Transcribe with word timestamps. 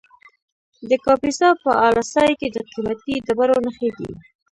د 0.89 0.91
کاپیسا 1.05 1.49
په 1.63 1.71
اله 1.87 2.03
سای 2.13 2.31
کې 2.39 2.47
د 2.51 2.57
قیمتي 2.71 3.15
ډبرو 3.25 3.57
نښې 3.65 3.89
دي. 3.97 4.09